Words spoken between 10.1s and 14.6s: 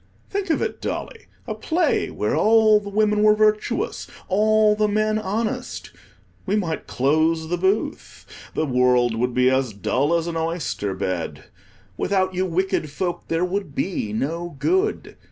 as an oyster bed. Without you wicked folk there would be no